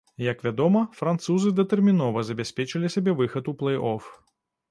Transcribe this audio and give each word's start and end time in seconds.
Як 0.25 0.39
вядома, 0.45 0.79
французы 1.01 1.51
датэрмінова 1.59 2.23
забяспечылі 2.29 2.91
сабе 2.97 3.15
выхад 3.19 3.51
у 3.51 3.57
плэй-оф. 3.59 4.09